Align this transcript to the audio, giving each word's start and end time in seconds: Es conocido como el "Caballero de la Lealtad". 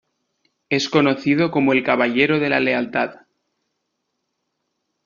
Es 0.69 0.89
conocido 0.89 1.51
como 1.51 1.73
el 1.73 1.83
"Caballero 1.83 2.39
de 2.39 2.49
la 2.49 2.59
Lealtad". 2.59 3.17